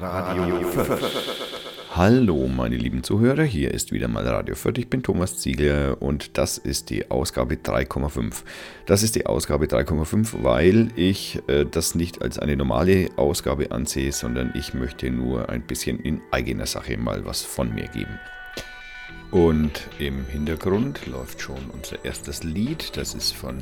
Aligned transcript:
Radio 0.00 0.60
Fürth. 0.70 1.00
Hallo, 1.94 2.48
meine 2.48 2.76
lieben 2.76 3.04
Zuhörer, 3.04 3.44
hier 3.44 3.72
ist 3.72 3.92
wieder 3.92 4.08
mal 4.08 4.26
Radio 4.26 4.56
Fürth. 4.56 4.78
Ich 4.78 4.90
bin 4.90 5.04
Thomas 5.04 5.38
Ziegler 5.38 6.02
und 6.02 6.36
das 6.36 6.58
ist 6.58 6.90
die 6.90 7.12
Ausgabe 7.12 7.54
3,5. 7.54 8.42
Das 8.86 9.04
ist 9.04 9.14
die 9.14 9.26
Ausgabe 9.26 9.66
3,5, 9.66 10.42
weil 10.42 10.88
ich 10.96 11.40
äh, 11.46 11.64
das 11.64 11.94
nicht 11.94 12.22
als 12.22 12.40
eine 12.40 12.56
normale 12.56 13.08
Ausgabe 13.14 13.70
ansehe, 13.70 14.10
sondern 14.10 14.52
ich 14.56 14.74
möchte 14.74 15.10
nur 15.10 15.48
ein 15.48 15.62
bisschen 15.62 16.00
in 16.00 16.20
eigener 16.32 16.66
Sache 16.66 16.96
mal 16.96 17.24
was 17.24 17.42
von 17.42 17.72
mir 17.72 17.86
geben. 17.86 18.18
Und 19.34 19.88
im 19.98 20.24
Hintergrund 20.26 21.06
läuft 21.06 21.40
schon 21.40 21.58
unser 21.72 22.04
erstes 22.04 22.44
Lied. 22.44 22.96
Das 22.96 23.14
ist 23.14 23.34
von 23.34 23.58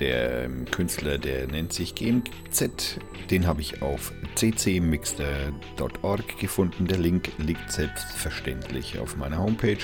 dem 0.00 0.64
Künstler, 0.64 1.18
der 1.18 1.46
nennt 1.46 1.72
sich 1.72 1.94
GMZ. 1.94 2.98
Den 3.30 3.46
habe 3.46 3.60
ich 3.60 3.80
auf 3.80 4.12
ccmixter.org 4.34 6.36
gefunden. 6.40 6.88
Der 6.88 6.98
Link 6.98 7.30
liegt 7.38 7.70
selbstverständlich 7.70 8.98
auf 8.98 9.16
meiner 9.16 9.38
Homepage. 9.38 9.78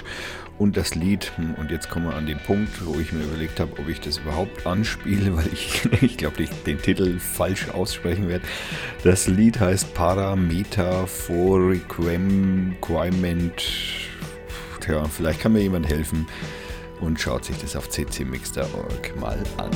Und 0.58 0.76
das 0.76 0.96
Lied, 0.96 1.30
hm, 1.36 1.54
und 1.54 1.70
jetzt 1.70 1.90
kommen 1.90 2.06
wir 2.06 2.16
an 2.16 2.26
den 2.26 2.40
Punkt, 2.40 2.84
wo 2.84 2.98
ich 2.98 3.12
mir 3.12 3.22
überlegt 3.22 3.60
habe, 3.60 3.78
ob 3.78 3.88
ich 3.88 4.00
das 4.00 4.18
überhaupt 4.18 4.66
anspiele, 4.66 5.36
weil 5.36 5.46
ich, 5.52 5.88
ich 6.02 6.16
glaube, 6.16 6.42
ich 6.42 6.50
den 6.66 6.82
Titel 6.82 7.20
falsch 7.20 7.68
aussprechen 7.68 8.28
werde. 8.28 8.44
Das 9.04 9.28
Lied 9.28 9.60
heißt 9.60 9.94
Parameter 9.94 11.06
for 11.06 11.72
Ja, 14.90 15.04
vielleicht 15.04 15.38
kann 15.38 15.52
mir 15.52 15.60
jemand 15.60 15.88
helfen 15.88 16.26
und 17.00 17.20
schaut 17.20 17.44
sich 17.44 17.56
das 17.58 17.76
auf 17.76 17.88
ccmix.org 17.88 19.20
mal 19.20 19.40
an. 19.56 19.70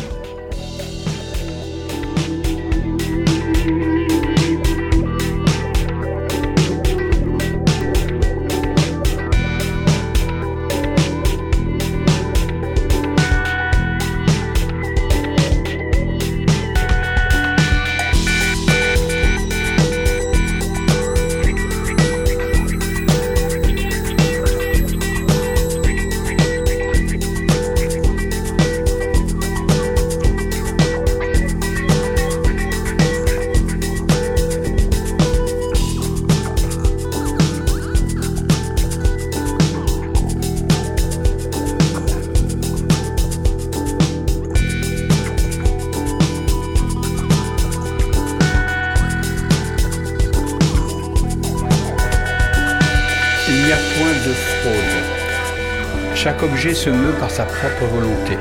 Se 56.72 56.88
meut 56.88 57.12
par 57.20 57.30
sa 57.30 57.44
propre 57.44 57.84
volonté. 57.92 58.38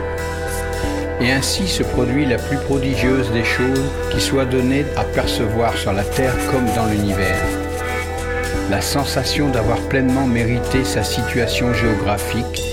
Et 1.20 1.30
ainsi 1.30 1.68
se 1.68 1.84
produit 1.84 2.26
la 2.26 2.38
plus 2.38 2.56
prodigieuse 2.56 3.30
des 3.32 3.44
choses 3.44 3.84
qui 4.12 4.22
soit 4.22 4.46
donnée 4.46 4.86
à 4.96 5.04
percevoir 5.04 5.76
sur 5.76 5.92
la 5.92 6.06
Terre 6.06 6.34
comme 6.50 6.66
dans 6.74 6.86
l'univers. 6.86 7.44
La 8.72 8.80
sensation 8.80 9.50
d'avoir 9.50 9.78
pleinement 9.90 10.26
mérité 10.26 10.86
sa 10.86 11.04
situation 11.04 11.74
géographique 11.74 12.64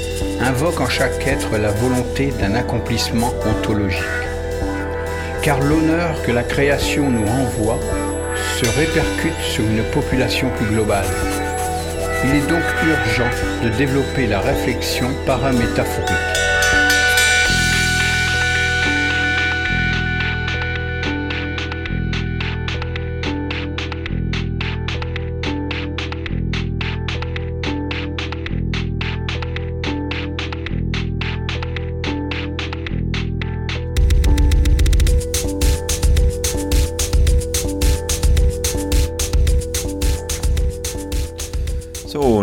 invoque 0.41 0.81
en 0.81 0.89
chaque 0.89 1.27
être 1.27 1.59
la 1.59 1.73
volonté 1.73 2.33
d'un 2.41 2.55
accomplissement 2.55 3.35
ontologique. 3.45 4.05
Car 5.43 5.59
l'honneur 5.59 6.23
que 6.23 6.31
la 6.31 6.45
création 6.45 7.11
nous 7.11 7.27
renvoie 7.27 7.81
se 8.57 8.67
répercute 8.79 9.41
sur 9.43 9.65
une 9.65 9.83
population 9.91 10.49
plus 10.57 10.67
globale. 10.67 11.40
Il 12.23 12.35
est 12.35 12.47
donc 12.49 12.63
urgent 12.87 13.31
de 13.65 13.71
développer 13.71 14.27
la 14.27 14.41
réflexion 14.41 15.09
paramétaphorique. 15.25 16.60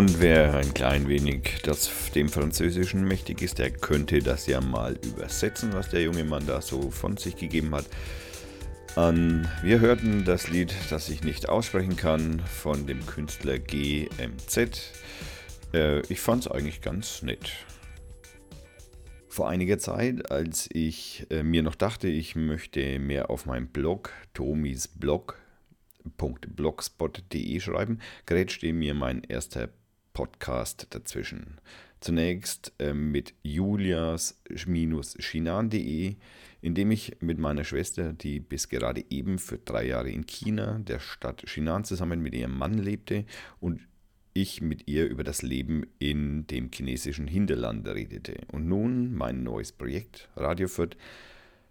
Und 0.08 0.20
wer 0.20 0.54
ein 0.54 0.72
klein 0.72 1.06
wenig 1.06 1.60
das, 1.64 1.90
dem 2.14 2.30
Französischen 2.30 3.04
mächtig 3.04 3.42
ist, 3.42 3.58
der 3.58 3.70
könnte 3.70 4.20
das 4.20 4.46
ja 4.46 4.58
mal 4.58 4.98
übersetzen, 5.04 5.74
was 5.74 5.90
der 5.90 6.00
junge 6.00 6.24
Mann 6.24 6.46
da 6.46 6.62
so 6.62 6.90
von 6.90 7.18
sich 7.18 7.36
gegeben 7.36 7.74
hat. 7.74 7.84
An, 8.96 9.46
wir 9.62 9.80
hörten 9.80 10.24
das 10.24 10.48
Lied, 10.48 10.74
das 10.88 11.10
ich 11.10 11.24
nicht 11.24 11.50
aussprechen 11.50 11.96
kann, 11.96 12.40
von 12.40 12.86
dem 12.86 13.04
Künstler 13.04 13.58
GMZ. 13.58 14.92
Äh, 15.74 16.00
ich 16.10 16.20
fand 16.20 16.46
es 16.46 16.50
eigentlich 16.50 16.80
ganz 16.80 17.20
nett. 17.22 17.50
Vor 19.28 19.50
einiger 19.50 19.78
Zeit, 19.78 20.30
als 20.30 20.70
ich 20.72 21.26
äh, 21.28 21.42
mir 21.42 21.62
noch 21.62 21.74
dachte, 21.74 22.08
ich 22.08 22.34
möchte 22.34 22.98
mehr 22.98 23.28
auf 23.28 23.44
meinem 23.44 23.68
Blog, 23.68 24.12
Tomis 24.32 24.88
Blog, 24.88 25.38
blogspot.de 26.16 27.60
schreiben, 27.60 27.98
grätschte 28.24 28.72
mir 28.72 28.94
mein 28.94 29.22
erster 29.22 29.68
Podcast 30.18 30.88
dazwischen. 30.90 31.60
Zunächst 32.00 32.72
äh, 32.80 32.92
mit 32.92 33.34
julias-chinan.de, 33.44 36.16
in 36.60 36.74
dem 36.74 36.90
ich 36.90 37.18
mit 37.20 37.38
meiner 37.38 37.62
Schwester, 37.62 38.14
die 38.14 38.40
bis 38.40 38.68
gerade 38.68 39.04
eben 39.10 39.38
für 39.38 39.58
drei 39.58 39.86
Jahre 39.86 40.10
in 40.10 40.26
China, 40.26 40.80
der 40.80 40.98
Stadt 40.98 41.44
Chinan, 41.46 41.84
zusammen 41.84 42.20
mit 42.20 42.34
ihrem 42.34 42.58
Mann 42.58 42.78
lebte 42.78 43.26
und 43.60 43.86
ich 44.32 44.60
mit 44.60 44.88
ihr 44.88 45.08
über 45.08 45.22
das 45.22 45.42
Leben 45.42 45.86
in 46.00 46.48
dem 46.48 46.68
chinesischen 46.74 47.28
Hinterland 47.28 47.86
redete. 47.86 48.38
Und 48.50 48.66
nun 48.66 49.14
mein 49.14 49.44
neues 49.44 49.70
Projekt, 49.70 50.28
Radio 50.34 50.66
Fürth, 50.66 50.96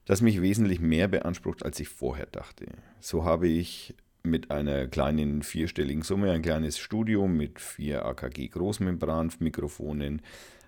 das 0.06 0.22
mich 0.22 0.42
wesentlich 0.42 0.80
mehr 0.80 1.10
beansprucht, 1.10 1.66
als 1.66 1.82
ich 1.82 1.90
vorher 1.90 2.28
dachte. 2.28 2.68
So 3.02 3.26
habe 3.26 3.50
ich 3.50 3.94
mit 4.30 4.52
einer 4.52 4.88
kleinen 4.88 5.42
vierstelligen 5.42 6.04
Summe 6.04 6.32
ein 6.32 6.42
kleines 6.42 6.78
Studio 6.78 7.28
mit 7.28 7.60
vier 7.60 8.06
AKG 8.06 8.50
Großmembran-Mikrofonen, 8.50 10.22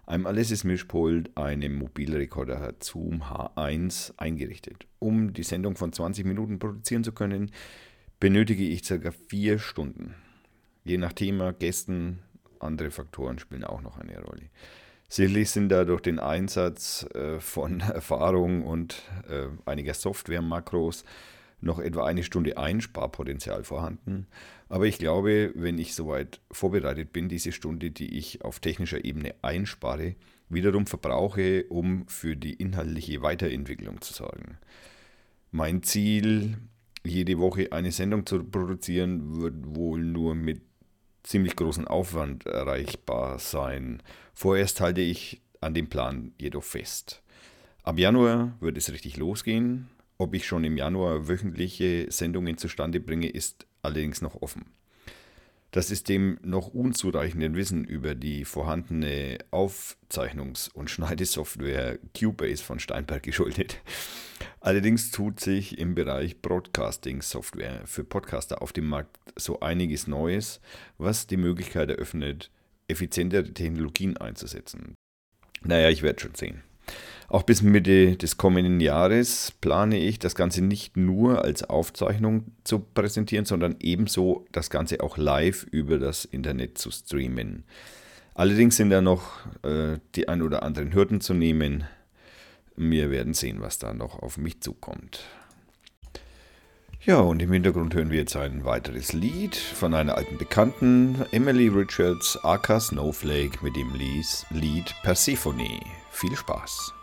einem 0.05 0.25
Alesis 0.25 0.63
Mischpult, 0.63 1.37
einem 1.37 1.75
Mobilrekorder 1.77 2.73
Zoom 2.79 3.21
H1 3.21 4.13
eingerichtet. 4.17 4.87
Um 4.97 5.33
die 5.33 5.43
Sendung 5.43 5.75
von 5.75 5.93
20 5.93 6.25
Minuten 6.25 6.57
produzieren 6.57 7.03
zu 7.03 7.11
können, 7.11 7.51
benötige 8.19 8.63
ich 8.63 8.83
ca. 8.83 9.11
vier 9.27 9.59
Stunden. 9.59 10.15
Je 10.83 10.97
nach 10.97 11.13
Thema, 11.13 11.53
Gästen, 11.53 12.19
andere 12.59 12.91
Faktoren 12.91 13.39
spielen 13.39 13.63
auch 13.63 13.81
noch 13.81 13.97
eine 13.97 14.19
Rolle. 14.19 14.49
Sicherlich 15.07 15.49
sind 15.49 15.69
da 15.69 15.85
durch 15.85 16.01
den 16.01 16.19
Einsatz 16.19 17.05
äh, 17.13 17.39
von 17.39 17.79
Erfahrung 17.81 18.63
und 18.63 19.01
äh, 19.27 19.47
einiger 19.65 19.93
Software-Makros 19.93 21.03
noch 21.61 21.79
etwa 21.79 22.05
eine 22.05 22.23
Stunde 22.23 22.57
Einsparpotenzial 22.57 23.63
vorhanden. 23.63 24.27
Aber 24.69 24.85
ich 24.85 24.97
glaube, 24.97 25.51
wenn 25.55 25.77
ich 25.77 25.95
soweit 25.95 26.39
vorbereitet 26.51 27.11
bin, 27.11 27.29
diese 27.29 27.51
Stunde, 27.51 27.91
die 27.91 28.17
ich 28.17 28.43
auf 28.43 28.59
technischer 28.59 29.03
Ebene 29.03 29.35
einspare, 29.41 30.15
wiederum 30.49 30.87
verbrauche, 30.87 31.65
um 31.65 32.07
für 32.07 32.35
die 32.35 32.53
inhaltliche 32.53 33.21
Weiterentwicklung 33.21 34.01
zu 34.01 34.13
sorgen. 34.13 34.57
Mein 35.51 35.83
Ziel, 35.83 36.57
jede 37.03 37.39
Woche 37.39 37.71
eine 37.71 37.91
Sendung 37.91 38.25
zu 38.25 38.43
produzieren, 38.43 39.41
wird 39.41 39.55
wohl 39.75 40.01
nur 40.01 40.35
mit 40.35 40.61
ziemlich 41.23 41.55
großem 41.55 41.87
Aufwand 41.87 42.45
erreichbar 42.45 43.39
sein. 43.39 44.01
Vorerst 44.33 44.81
halte 44.81 45.01
ich 45.01 45.41
an 45.61 45.73
dem 45.73 45.89
Plan 45.89 46.33
jedoch 46.39 46.63
fest. 46.63 47.21
Ab 47.83 47.99
Januar 47.99 48.55
wird 48.59 48.77
es 48.77 48.91
richtig 48.91 49.17
losgehen. 49.17 49.89
Ob 50.21 50.33
ich 50.33 50.45
schon 50.45 50.65
im 50.65 50.75
Januar 50.75 51.29
wöchentliche 51.29 52.11
Sendungen 52.11 52.57
zustande 52.57 52.99
bringe, 52.99 53.29
ist 53.29 53.65
allerdings 53.81 54.21
noch 54.21 54.41
offen. 54.41 54.65
Das 55.71 55.91
ist 55.91 56.09
dem 56.09 56.39
noch 56.41 56.67
unzureichenden 56.67 57.55
Wissen 57.55 57.85
über 57.85 58.15
die 58.15 58.43
vorhandene 58.43 59.37
Aufzeichnungs- 59.51 60.69
und 60.73 60.89
Schneidesoftware 60.89 61.99
Cubase 62.17 62.61
von 62.61 62.79
Steinberg 62.79 63.23
geschuldet. 63.23 63.77
Allerdings 64.59 65.11
tut 65.11 65.39
sich 65.39 65.77
im 65.77 65.95
Bereich 65.95 66.41
Broadcasting-Software 66.41 67.83
für 67.85 68.03
Podcaster 68.03 68.61
auf 68.61 68.73
dem 68.73 68.89
Markt 68.89 69.17
so 69.37 69.61
einiges 69.61 70.07
Neues, 70.07 70.59
was 70.97 71.27
die 71.27 71.37
Möglichkeit 71.37 71.91
eröffnet, 71.91 72.51
effizientere 72.89 73.53
Technologien 73.53 74.17
einzusetzen. 74.17 74.95
Naja, 75.61 75.89
ich 75.89 76.01
werde 76.01 76.19
schon 76.19 76.35
sehen. 76.35 76.63
Auch 77.29 77.43
bis 77.43 77.61
Mitte 77.61 78.17
des 78.17 78.37
kommenden 78.37 78.79
Jahres 78.79 79.53
plane 79.61 79.99
ich, 79.99 80.17
das 80.17 80.33
Ganze 80.33 80.63
nicht 80.63 80.97
nur 80.97 81.43
als 81.43 81.63
Aufzeichnung 81.63 82.45
zu 82.63 82.79
präsentieren, 82.79 83.45
sondern 83.45 83.75
ebenso 83.79 84.47
das 84.51 84.71
Ganze 84.71 85.01
auch 85.03 85.17
live 85.17 85.63
über 85.69 85.99
das 85.99 86.25
Internet 86.25 86.79
zu 86.79 86.89
streamen. 86.89 87.65
Allerdings 88.33 88.77
sind 88.77 88.89
da 88.89 89.01
noch 89.01 89.45
äh, 89.63 89.99
die 90.15 90.27
ein 90.27 90.41
oder 90.41 90.63
anderen 90.63 90.93
Hürden 90.93 91.21
zu 91.21 91.35
nehmen. 91.35 91.83
Wir 92.75 93.11
werden 93.11 93.35
sehen, 93.35 93.61
was 93.61 93.77
da 93.77 93.93
noch 93.93 94.19
auf 94.23 94.37
mich 94.37 94.61
zukommt. 94.61 95.21
Ja, 97.05 97.19
und 97.19 97.41
im 97.41 97.51
Hintergrund 97.51 97.93
hören 97.93 98.09
wir 98.09 98.19
jetzt 98.19 98.35
ein 98.35 98.65
weiteres 98.65 99.13
Lied 99.13 99.55
von 99.55 99.93
einer 99.93 100.17
alten 100.17 100.37
Bekannten, 100.37 101.23
Emily 101.31 101.67
Richards, 101.67 102.39
aka 102.43 102.79
Snowflake, 102.79 103.63
mit 103.63 103.75
dem 103.75 103.93
Lied 103.93 104.95
Persephone. 105.03 105.79
Viel 106.11 106.35
Spaß! 106.35 106.93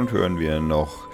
Hintergrund 0.00 0.12
hören 0.12 0.38
wir 0.38 0.60
noch 0.60 1.08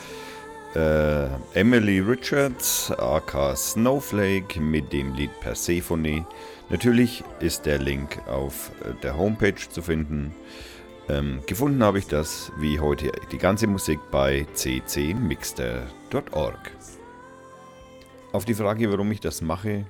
äh, 0.77 1.27
Emily 1.55 1.99
Richards, 1.99 2.93
aka 2.93 3.56
Snowflake, 3.56 4.61
mit 4.61 4.93
dem 4.93 5.15
Lied 5.15 5.33
Persephone. 5.41 6.25
Natürlich 6.71 7.25
ist 7.40 7.66
der 7.66 7.78
Link 7.78 8.21
auf 8.28 8.71
äh, 8.85 8.95
der 9.02 9.16
Homepage 9.16 9.57
zu 9.57 9.83
finden. 9.83 10.33
Ähm, 11.09 11.40
gefunden 11.47 11.83
habe 11.83 11.99
ich 11.99 12.07
das, 12.07 12.52
wie 12.59 12.78
heute, 12.78 13.11
die 13.33 13.38
ganze 13.38 13.66
Musik 13.66 13.99
bei 14.12 14.47
ccmixter.org. 14.55 15.81
Auf 18.33 18.45
die 18.45 18.55
Frage, 18.55 18.93
warum 18.93 19.11
ich 19.11 19.19
das 19.19 19.43
mache, 19.43 19.85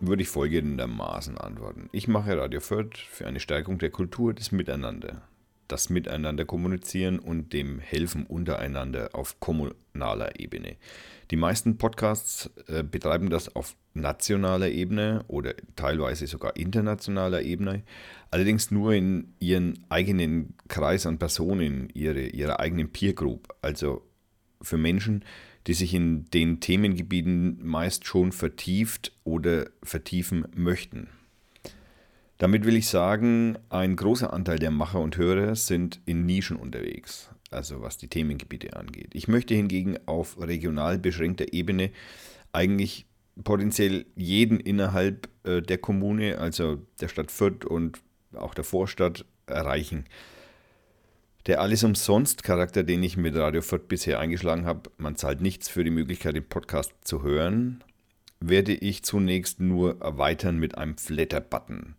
würde 0.00 0.22
ich 0.22 0.30
folgendermaßen 0.30 1.36
antworten. 1.36 1.90
Ich 1.92 2.08
mache 2.08 2.38
Radio 2.38 2.60
Fürth 2.60 2.96
für 2.96 3.26
eine 3.26 3.40
Stärkung 3.40 3.76
der 3.78 3.90
Kultur 3.90 4.32
des 4.32 4.50
Miteinander 4.50 5.29
das 5.70 5.90
Miteinander 5.90 6.44
kommunizieren 6.44 7.18
und 7.18 7.52
dem 7.52 7.78
Helfen 7.78 8.26
untereinander 8.26 9.10
auf 9.12 9.40
kommunaler 9.40 10.38
Ebene. 10.38 10.76
Die 11.30 11.36
meisten 11.36 11.78
Podcasts 11.78 12.50
äh, 12.66 12.82
betreiben 12.82 13.30
das 13.30 13.54
auf 13.54 13.76
nationaler 13.94 14.68
Ebene 14.68 15.24
oder 15.28 15.54
teilweise 15.76 16.26
sogar 16.26 16.56
internationaler 16.56 17.42
Ebene, 17.42 17.82
allerdings 18.30 18.70
nur 18.70 18.94
in 18.94 19.34
ihren 19.38 19.84
eigenen 19.88 20.54
Kreis 20.68 21.06
an 21.06 21.18
Personen, 21.18 21.88
ihre, 21.94 22.22
ihrer 22.22 22.60
eigenen 22.60 22.90
Peer 22.90 23.12
Group, 23.12 23.48
also 23.62 24.02
für 24.62 24.76
Menschen, 24.76 25.24
die 25.66 25.74
sich 25.74 25.94
in 25.94 26.24
den 26.30 26.60
Themengebieten 26.60 27.64
meist 27.64 28.06
schon 28.06 28.32
vertieft 28.32 29.12
oder 29.24 29.70
vertiefen 29.82 30.46
möchten. 30.54 31.08
Damit 32.40 32.64
will 32.64 32.74
ich 32.74 32.88
sagen, 32.88 33.58
ein 33.68 33.96
großer 33.96 34.32
Anteil 34.32 34.58
der 34.58 34.70
Macher 34.70 35.00
und 35.00 35.18
Hörer 35.18 35.54
sind 35.56 36.00
in 36.06 36.24
Nischen 36.24 36.56
unterwegs, 36.56 37.28
also 37.50 37.82
was 37.82 37.98
die 37.98 38.08
Themengebiete 38.08 38.78
angeht. 38.78 39.10
Ich 39.12 39.28
möchte 39.28 39.54
hingegen 39.54 39.98
auf 40.06 40.40
regional 40.40 40.98
beschränkter 40.98 41.52
Ebene 41.52 41.90
eigentlich 42.50 43.04
potenziell 43.44 44.06
jeden 44.16 44.58
innerhalb 44.58 45.28
äh, 45.44 45.60
der 45.60 45.76
Kommune, 45.76 46.38
also 46.38 46.78
der 47.02 47.08
Stadt 47.08 47.30
Fürth 47.30 47.66
und 47.66 48.00
auch 48.32 48.54
der 48.54 48.64
Vorstadt, 48.64 49.26
erreichen. 49.44 50.06
Der 51.46 51.60
Alles 51.60 51.84
umsonst 51.84 52.42
Charakter, 52.42 52.84
den 52.84 53.02
ich 53.02 53.18
mit 53.18 53.36
Radio 53.36 53.60
Fürth 53.60 53.86
bisher 53.86 54.18
eingeschlagen 54.18 54.64
habe, 54.64 54.88
man 54.96 55.16
zahlt 55.16 55.42
nichts 55.42 55.68
für 55.68 55.84
die 55.84 55.90
Möglichkeit, 55.90 56.36
den 56.36 56.48
Podcast 56.48 56.94
zu 57.02 57.22
hören, 57.22 57.84
werde 58.40 58.72
ich 58.72 59.02
zunächst 59.02 59.60
nur 59.60 60.00
erweitern 60.00 60.58
mit 60.58 60.76
einem 60.76 60.96
Flatter-Button. 60.96 61.94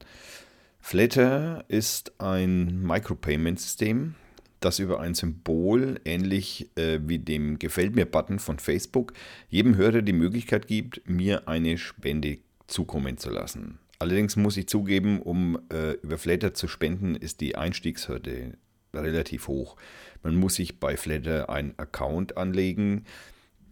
Flatter 0.79 1.63
ist 1.67 2.19
ein 2.19 2.81
Micropayment-System, 2.81 4.15
das 4.59 4.79
über 4.79 4.99
ein 4.99 5.13
Symbol, 5.13 5.99
ähnlich 6.05 6.69
äh, 6.75 6.99
wie 7.03 7.19
dem 7.19 7.59
Gefällt 7.59 7.95
mir-Button 7.95 8.39
von 8.39 8.59
Facebook, 8.59 9.13
jedem 9.49 9.75
Hörer 9.75 10.01
die 10.01 10.13
Möglichkeit 10.13 10.67
gibt, 10.67 11.07
mir 11.07 11.47
eine 11.47 11.77
Spende 11.77 12.39
zukommen 12.67 13.17
zu 13.17 13.29
lassen. 13.29 13.79
Allerdings 13.99 14.35
muss 14.35 14.57
ich 14.57 14.67
zugeben, 14.67 15.21
um 15.21 15.59
äh, 15.71 15.91
über 16.01 16.17
Flatter 16.17 16.55
zu 16.55 16.67
spenden, 16.67 17.15
ist 17.15 17.41
die 17.41 17.55
Einstiegshürde 17.55 18.57
relativ 18.93 19.47
hoch. 19.47 19.77
Man 20.23 20.35
muss 20.35 20.55
sich 20.55 20.79
bei 20.79 20.97
Flatter 20.97 21.49
einen 21.49 21.77
Account 21.77 22.37
anlegen, 22.37 23.05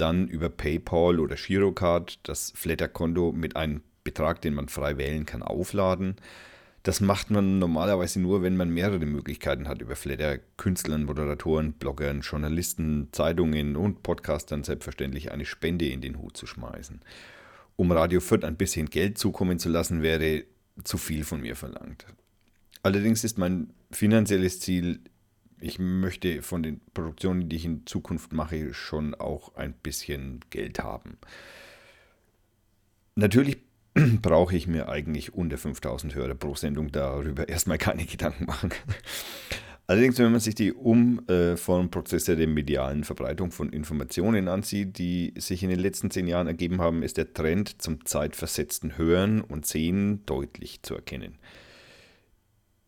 dann 0.01 0.27
über 0.27 0.49
PayPal 0.49 1.19
oder 1.19 1.35
Girocard 1.35 2.19
das 2.23 2.51
Flatter-Konto 2.55 3.31
mit 3.31 3.55
einem 3.55 3.81
Betrag, 4.03 4.41
den 4.41 4.53
man 4.53 4.69
frei 4.69 4.97
wählen 4.97 5.25
kann, 5.25 5.43
aufladen. 5.43 6.15
Das 6.83 7.01
macht 7.01 7.29
man 7.29 7.59
normalerweise 7.59 8.19
nur, 8.21 8.41
wenn 8.41 8.55
man 8.55 8.69
mehrere 8.69 9.05
Möglichkeiten 9.05 9.67
hat, 9.67 9.81
über 9.81 9.95
Flatter 9.95 10.39
Künstlern, 10.57 11.03
Moderatoren, 11.03 11.73
Bloggern, 11.73 12.21
Journalisten, 12.21 13.09
Zeitungen 13.11 13.75
und 13.75 14.01
Podcastern 14.01 14.63
selbstverständlich 14.63 15.31
eine 15.31 15.45
Spende 15.45 15.87
in 15.87 16.01
den 16.01 16.17
Hut 16.19 16.37
zu 16.37 16.47
schmeißen. 16.47 17.01
Um 17.75 17.91
Radio 17.91 18.21
Fürth 18.21 18.45
ein 18.45 18.55
bisschen 18.55 18.89
Geld 18.89 19.17
zukommen 19.17 19.59
zu 19.59 19.69
lassen, 19.69 20.01
wäre 20.01 20.45
zu 20.83 20.97
viel 20.97 21.25
von 21.25 21.41
mir 21.41 21.55
verlangt. 21.55 22.05
Allerdings 22.81 23.23
ist 23.25 23.37
mein 23.37 23.73
finanzielles 23.91 24.61
Ziel, 24.61 25.01
ich 25.61 25.79
möchte 25.79 26.41
von 26.41 26.63
den 26.63 26.81
Produktionen, 26.93 27.49
die 27.49 27.55
ich 27.55 27.65
in 27.65 27.85
Zukunft 27.85 28.33
mache, 28.33 28.73
schon 28.73 29.15
auch 29.15 29.55
ein 29.55 29.73
bisschen 29.73 30.39
Geld 30.49 30.79
haben. 30.79 31.17
Natürlich 33.15 33.57
brauche 34.21 34.55
ich 34.55 34.67
mir 34.67 34.89
eigentlich 34.89 35.33
unter 35.33 35.57
5000 35.57 36.15
Hörer 36.15 36.35
pro 36.35 36.55
Sendung 36.55 36.91
darüber 36.91 37.49
erstmal 37.49 37.77
keine 37.77 38.05
Gedanken 38.07 38.45
machen. 38.45 38.71
Allerdings, 39.87 40.19
wenn 40.19 40.31
man 40.31 40.39
sich 40.39 40.53
die 40.53 40.71
Umformprozesse 40.71 42.35
der 42.35 42.45
medialen 42.45 43.03
Verbreitung 43.03 43.51
von 43.51 43.73
Informationen 43.73 44.47
ansieht, 44.47 44.99
die 44.99 45.33
sich 45.35 45.63
in 45.63 45.69
den 45.71 45.79
letzten 45.79 46.11
zehn 46.11 46.27
Jahren 46.27 46.45
ergeben 46.45 46.79
haben, 46.79 47.01
ist 47.01 47.17
der 47.17 47.33
Trend 47.33 47.81
zum 47.81 48.05
zeitversetzten 48.05 48.99
Hören 48.99 49.41
und 49.41 49.65
Sehen 49.65 50.23
deutlich 50.27 50.83
zu 50.83 50.93
erkennen. 50.93 51.39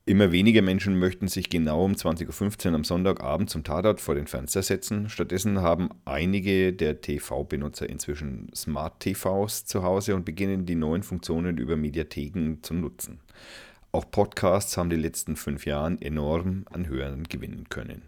Immer 0.03 0.31
weniger 0.31 0.63
Menschen 0.63 0.97
möchten 0.97 1.27
sich 1.27 1.51
genau 1.51 1.85
um 1.85 1.93
20.15 1.93 2.69
Uhr 2.69 2.73
am 2.73 2.83
Sonntagabend 2.83 3.51
zum 3.51 3.63
Tatort 3.63 4.01
vor 4.01 4.15
den 4.15 4.25
Fernseher 4.25 4.63
setzen. 4.63 5.09
Stattdessen 5.09 5.61
haben 5.61 5.89
einige 6.05 6.73
der 6.73 7.01
TV-Benutzer 7.01 7.87
inzwischen 7.87 8.49
Smart-TVs 8.55 9.65
zu 9.65 9.83
Hause 9.83 10.15
und 10.15 10.25
beginnen 10.25 10.65
die 10.65 10.73
neuen 10.73 11.03
Funktionen 11.03 11.59
über 11.59 11.77
Mediatheken 11.77 12.57
zu 12.63 12.73
nutzen. 12.73 13.19
Auch 13.91 14.09
Podcasts 14.09 14.75
haben 14.75 14.89
die 14.89 14.95
letzten 14.95 15.35
fünf 15.35 15.67
Jahren 15.67 16.01
enorm 16.01 16.65
an 16.71 16.87
Hörern 16.87 17.25
gewinnen 17.25 17.69
können. 17.69 18.01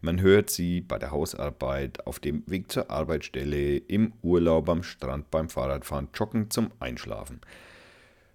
Man 0.00 0.20
hört 0.20 0.50
sie 0.50 0.80
bei 0.80 0.98
der 0.98 1.12
Hausarbeit, 1.12 2.04
auf 2.04 2.18
dem 2.18 2.42
Weg 2.46 2.72
zur 2.72 2.90
Arbeitsstelle, 2.90 3.76
im 3.76 4.12
Urlaub 4.22 4.68
am 4.68 4.82
Strand, 4.82 5.30
beim 5.30 5.48
Fahrradfahren, 5.48 6.08
Joggen 6.14 6.50
zum 6.50 6.72
Einschlafen. 6.80 7.40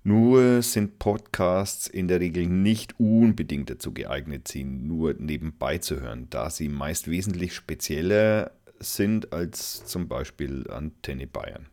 Nur 0.05 0.61
sind 0.61 0.99
Podcasts 0.99 1.87
in 1.87 2.09
der 2.09 2.19
Regel 2.19 2.45
nicht 2.45 2.99
unbedingt 2.99 3.69
dazu 3.69 3.93
geeignet, 3.93 4.49
sie 4.49 4.65
nur 4.65 5.13
nebenbei 5.13 5.77
zu 5.77 6.01
hören, 6.01 6.27
da 6.29 6.49
sie 6.49 6.67
meist 6.67 7.09
wesentlich 7.09 7.55
spezieller 7.55 8.51
sind 8.79 9.31
als 9.31 9.85
zum 9.85 10.09
Beispiel 10.09 10.69
Antenne 10.69 11.25
Bayern. 11.25 11.67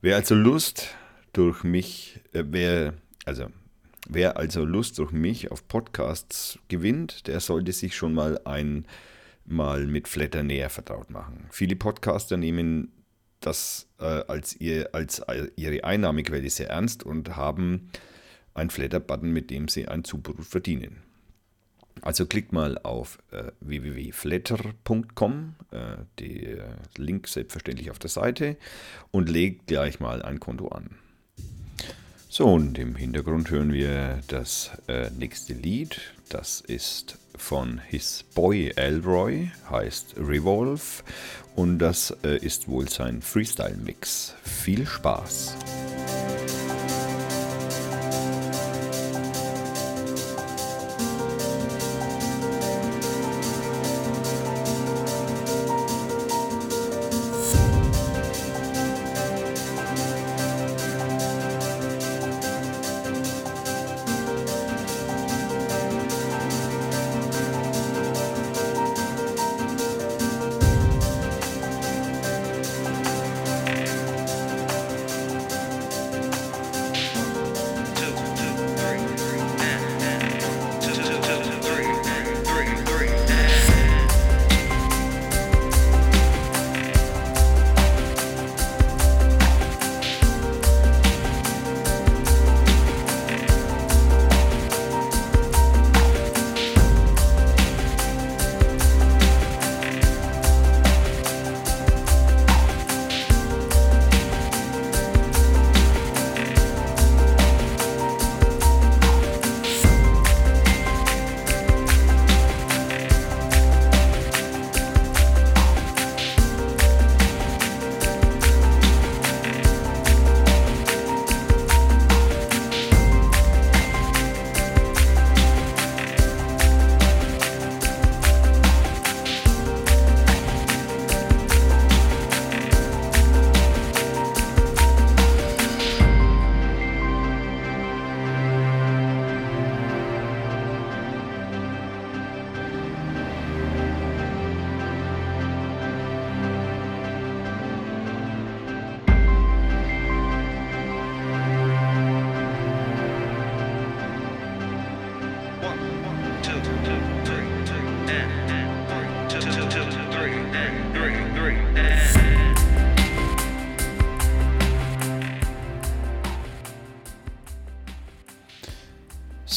Wer 0.00 0.16
also 0.16 0.34
Lust 0.34 0.94
durch 1.34 1.62
mich, 1.62 2.20
äh, 2.32 2.44
wer, 2.46 2.94
also 3.26 3.48
wer 4.08 4.38
also 4.38 4.64
Lust 4.64 4.98
durch 4.98 5.12
mich 5.12 5.50
auf 5.50 5.68
Podcasts 5.68 6.58
gewinnt, 6.68 7.26
der 7.26 7.40
sollte 7.40 7.72
sich 7.72 7.94
schon 7.94 8.14
mal 8.14 8.40
einmal 8.46 9.86
mit 9.86 10.08
Flatter 10.08 10.42
näher 10.42 10.70
vertraut 10.70 11.10
machen. 11.10 11.48
Viele 11.50 11.76
Podcaster 11.76 12.38
nehmen 12.38 12.92
das 13.46 13.88
äh, 14.00 14.04
als, 14.04 14.56
ihr, 14.56 14.90
als 14.92 15.20
äh, 15.20 15.48
ihre 15.56 15.84
Einnahmequelle 15.84 16.50
sehr 16.50 16.70
ernst 16.70 17.04
und 17.04 17.36
haben 17.36 17.90
einen 18.54 18.70
Flatter-Button, 18.70 19.30
mit 19.30 19.50
dem 19.50 19.68
sie 19.68 19.86
ein 19.86 20.04
Zubrot 20.04 20.44
verdienen. 20.44 21.02
Also 22.02 22.26
klickt 22.26 22.52
mal 22.52 22.78
auf 22.78 23.18
äh, 23.30 23.52
www.flatter.com, 23.60 25.54
äh, 25.70 25.96
der 26.18 26.76
Link 26.96 27.28
selbstverständlich 27.28 27.90
auf 27.90 27.98
der 27.98 28.10
Seite 28.10 28.56
und 29.10 29.28
legt 29.28 29.66
gleich 29.66 30.00
mal 30.00 30.22
ein 30.22 30.40
Konto 30.40 30.68
an. 30.68 30.90
So, 32.36 32.52
und 32.52 32.76
im 32.76 32.96
Hintergrund 32.96 33.48
hören 33.48 33.72
wir 33.72 34.20
das 34.28 34.70
äh, 34.88 35.08
nächste 35.18 35.54
Lied. 35.54 36.02
Das 36.28 36.60
ist 36.60 37.16
von 37.34 37.80
His 37.88 38.26
Boy 38.34 38.74
Elroy, 38.76 39.50
heißt 39.70 40.16
Revolve 40.18 41.02
und 41.54 41.78
das 41.78 42.14
äh, 42.24 42.36
ist 42.36 42.68
wohl 42.68 42.90
sein 42.90 43.22
Freestyle-Mix. 43.22 44.34
Viel 44.42 44.86
Spaß! 44.86 45.56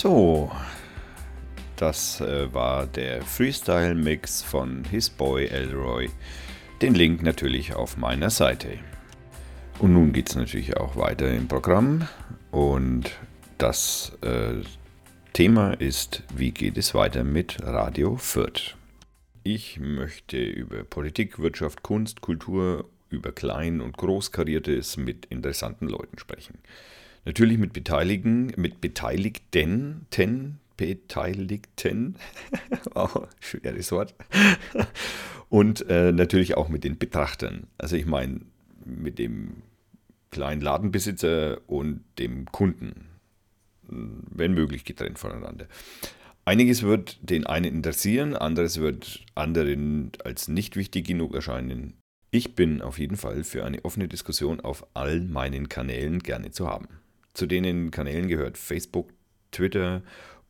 So, 0.02 0.50
das 1.76 2.22
äh, 2.22 2.54
war 2.54 2.88
der 2.88 3.22
Freestyle-Mix 3.22 4.42
von 4.42 4.86
His 4.86 5.10
Boy 5.10 5.48
Elroy. 5.48 6.10
Den 6.82 6.96
Link 6.96 7.22
natürlich 7.22 7.76
auf 7.76 7.98
meiner 7.98 8.30
Seite. 8.30 8.80
Und 9.80 9.92
nun 9.92 10.14
geht 10.14 10.30
es 10.30 10.38
natürlich 10.38 10.78
auch 10.78 10.96
weiter 10.96 11.30
im 11.30 11.50
Programm. 11.50 12.08
Und 12.52 13.12
das 13.58 14.14
äh, 14.22 14.64
Thema 15.34 15.74
ist, 15.74 16.24
wie 16.34 16.52
geht 16.52 16.78
es 16.78 16.96
weiter 16.96 17.26
mit 17.26 17.62
Radio 17.62 18.16
Fürth? 18.16 18.79
Ich 19.44 19.80
möchte 19.80 20.38
über 20.38 20.84
Politik, 20.84 21.40
Wirtschaft, 21.40 21.82
Kunst, 21.82 22.22
Kultur, 22.22 22.90
über 23.10 23.32
Klein- 23.32 23.82
und 23.82 23.98
Großkariertes 23.98 24.98
mit 24.98 25.26
interessanten 25.28 25.88
Leuten 25.88 26.20
sprechen. 26.20 26.60
Natürlich 27.26 27.58
mit 27.58 27.74
Beteiligten, 27.74 28.54
mit 28.58 28.82
Beteiligten, 28.82 30.06
ten, 30.10 30.60
Beteiligten, 30.78 32.16
wow, 32.94 33.28
schweres 33.40 33.92
Wort, 33.92 34.14
und 35.50 35.88
äh, 35.90 36.12
natürlich 36.12 36.56
auch 36.58 36.70
mit 36.70 36.84
den 36.84 36.98
Betrachtern. 36.98 37.68
Also 37.78 37.96
ich 37.96 38.06
meine, 38.06 38.42
mit 38.86 39.20
dem 39.20 39.64
kleinen 40.32 40.62
Ladenbesitzer 40.62 41.60
und 41.68 42.04
dem 42.18 42.46
Kunden, 42.46 43.08
wenn 43.88 44.54
möglich 44.54 44.86
getrennt 44.86 45.18
voneinander. 45.18 45.68
Einiges 46.50 46.82
wird 46.82 47.20
den 47.22 47.46
einen 47.46 47.76
interessieren, 47.76 48.36
anderes 48.36 48.80
wird 48.80 49.24
anderen 49.36 50.12
als 50.26 50.48
nicht 50.48 50.76
wichtig 50.76 51.06
genug 51.06 51.36
erscheinen. 51.36 51.94
Ich 52.32 52.56
bin 52.56 52.82
auf 52.82 52.98
jeden 52.98 53.18
Fall 53.18 53.44
für 53.44 53.66
eine 53.66 53.86
offene 53.86 54.08
Diskussion 54.08 54.60
auf 54.60 54.84
all 54.96 55.22
meinen 55.22 55.70
Kanälen 55.70 56.24
gerne 56.24 56.50
zu 56.50 56.68
haben. 56.68 56.88
Zu 57.36 57.46
den 57.46 57.92
Kanälen 57.92 58.28
gehört 58.28 58.58
Facebook, 58.58 59.14
Twitter 59.52 60.02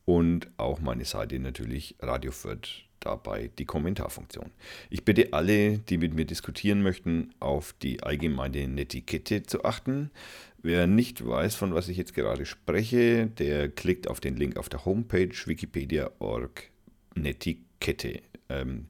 und 0.06 0.50
auch 0.56 0.80
meine 0.80 1.04
Seite 1.04 1.38
natürlich 1.38 1.96
Radio 2.00 2.32
Fürth, 2.32 2.86
dabei 3.00 3.50
die 3.58 3.66
Kommentarfunktion. 3.66 4.52
Ich 4.88 5.04
bitte 5.04 5.34
alle, 5.34 5.80
die 5.80 5.98
mit 5.98 6.14
mir 6.14 6.24
diskutieren 6.24 6.80
möchten, 6.80 7.34
auf 7.40 7.74
die 7.74 8.02
allgemeine 8.02 8.68
Netiquette 8.68 9.42
zu 9.42 9.64
achten. 9.66 10.10
Wer 10.62 10.86
nicht 10.86 11.26
weiß, 11.26 11.54
von 11.54 11.74
was 11.74 11.88
ich 11.88 11.96
jetzt 11.96 12.14
gerade 12.14 12.44
spreche, 12.44 13.26
der 13.26 13.68
klickt 13.70 14.08
auf 14.08 14.20
den 14.20 14.36
Link 14.36 14.56
auf 14.56 14.68
der 14.68 14.84
Homepage 14.84 15.30
wikipedia.org 15.46 16.70
Netiquette. 17.14 18.20
Ähm, 18.48 18.86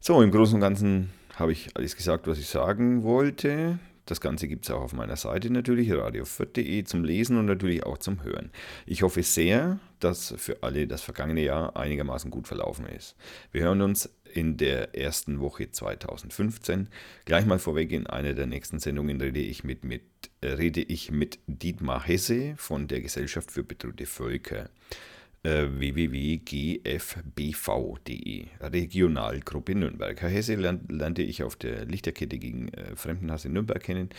so, 0.00 0.20
im 0.20 0.32
Großen 0.32 0.56
und 0.56 0.60
Ganzen 0.60 1.10
habe 1.36 1.52
ich 1.52 1.76
alles 1.76 1.96
gesagt, 1.96 2.26
was 2.26 2.38
ich 2.38 2.48
sagen 2.48 3.04
wollte. 3.04 3.78
Das 4.06 4.20
Ganze 4.20 4.48
gibt 4.48 4.64
es 4.64 4.70
auch 4.72 4.80
auf 4.80 4.92
meiner 4.92 5.14
Seite 5.14 5.52
natürlich, 5.52 5.88
radio4.de 5.92 6.82
zum 6.82 7.04
Lesen 7.04 7.36
und 7.36 7.46
natürlich 7.46 7.84
auch 7.84 7.98
zum 7.98 8.24
Hören. 8.24 8.50
Ich 8.84 9.02
hoffe 9.02 9.22
sehr, 9.22 9.78
dass 10.00 10.34
für 10.36 10.64
alle 10.64 10.88
das 10.88 11.02
vergangene 11.02 11.42
Jahr 11.42 11.76
einigermaßen 11.76 12.30
gut 12.30 12.48
verlaufen 12.48 12.86
ist. 12.86 13.14
Wir 13.52 13.62
hören 13.62 13.82
uns 13.82 14.10
in 14.34 14.56
der 14.56 14.94
ersten 14.96 15.40
Woche 15.40 15.70
2015. 15.70 16.88
Gleich 17.24 17.46
mal 17.46 17.58
vorweg 17.58 17.92
in 17.92 18.06
einer 18.06 18.34
der 18.34 18.46
nächsten 18.46 18.78
Sendungen 18.78 19.20
rede 19.20 19.40
ich 19.40 19.64
mit, 19.64 19.84
mit, 19.84 20.02
äh, 20.40 20.48
rede 20.48 20.82
ich 20.82 21.10
mit 21.10 21.38
Dietmar 21.46 22.06
Hesse 22.06 22.54
von 22.56 22.88
der 22.88 23.00
Gesellschaft 23.00 23.50
für 23.50 23.64
bedrohte 23.64 24.06
Völker 24.06 24.70
äh, 25.42 25.66
www.gfbv.de, 25.70 26.86
Regionalgruppe 28.60 29.74
Nürnberg. 29.74 30.20
Herr 30.20 30.28
Hesse 30.28 30.54
lernt, 30.56 30.92
lernte 30.92 31.22
ich 31.22 31.42
auf 31.42 31.56
der 31.56 31.86
Lichterkette 31.86 32.38
gegen 32.38 32.68
äh, 32.68 32.94
Fremdenhass 32.96 33.44
in 33.44 33.54
Nürnberg 33.54 33.82
kennen 33.82 34.10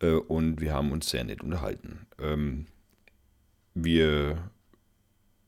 äh, 0.00 0.12
und 0.12 0.60
wir 0.60 0.74
haben 0.74 0.92
uns 0.92 1.10
sehr 1.10 1.24
nett 1.24 1.42
unterhalten. 1.42 2.06
Ähm, 2.20 2.66
wir 3.74 4.50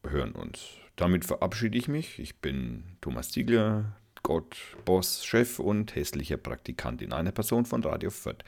hören 0.06 0.32
uns. 0.32 0.60
Damit 0.96 1.24
verabschiede 1.24 1.78
ich 1.78 1.88
mich. 1.88 2.18
Ich 2.18 2.36
bin 2.36 2.84
Thomas 3.00 3.30
Ziegler, 3.30 3.96
Gott, 4.22 4.56
Boss, 4.84 5.24
Chef 5.24 5.58
und 5.58 5.94
hässlicher 5.94 6.36
Praktikant 6.36 7.02
in 7.02 7.12
einer 7.12 7.32
Person 7.32 7.64
von 7.64 7.82
Radio 7.82 8.10
Fürth. 8.10 8.44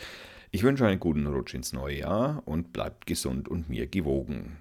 Ich 0.50 0.62
wünsche 0.62 0.87
einen 0.87 1.00
guten 1.00 1.26
Rutsch 1.26 1.54
ins 1.54 1.73
neue 1.73 1.99
Jahr 1.99 2.42
und 2.44 2.73
bleibt 2.73 3.06
gesund 3.06 3.49
und 3.49 3.68
mir 3.68 3.87
gewogen. 3.87 4.58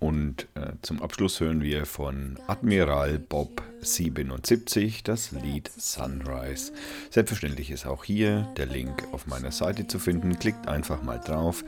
Und 0.00 0.46
äh, 0.54 0.72
zum 0.82 1.02
Abschluss 1.02 1.40
hören 1.40 1.62
wir 1.62 1.84
von 1.84 2.38
Admiral 2.46 3.18
Bob 3.18 3.62
77 3.80 5.02
das 5.02 5.32
Lied 5.32 5.68
Sunrise. 5.76 6.72
Selbstverständlich 7.10 7.70
ist 7.70 7.84
auch 7.84 8.04
hier 8.04 8.42
der 8.56 8.66
Link 8.66 9.02
auf 9.12 9.26
meiner 9.26 9.50
Seite 9.50 9.88
zu 9.88 9.98
finden. 9.98 10.38
Klickt 10.38 10.68
einfach 10.68 11.02
mal 11.02 11.18
drauf. 11.18 11.64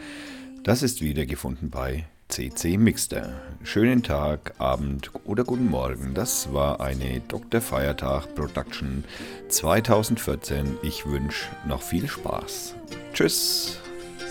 Das 0.62 0.83
ist 0.83 1.00
wieder 1.00 1.26
gefunden 1.26 1.71
bei 1.71 2.07
CC 2.31 2.79
Mixter. 2.79 3.33
Schönen 3.63 4.03
Tag, 4.03 4.55
Abend 4.59 5.11
oder 5.25 5.45
guten 5.45 5.69
Morgen. 5.69 6.14
Das 6.14 6.53
war 6.53 6.81
eine 6.81 7.21
Dr. 7.29 7.61
Feiertag 7.61 8.35
Production 8.35 9.05
2014. 9.49 10.79
Ich 10.83 11.07
wünsche 11.07 11.47
noch 11.66 11.83
viel 11.83 12.09
Spaß. 12.09 12.77
Tschüss. 13.12 13.79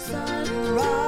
Sunrise. 0.09 0.98